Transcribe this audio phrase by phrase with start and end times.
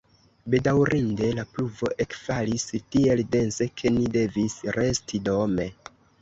[0.51, 2.65] Bedaŭrinde la pluvo ekfalis
[2.95, 5.69] tiel dense, ke ni devis resti dome.